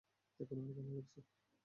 [0.39, 1.19] এখন আরো ভালো লাগছে।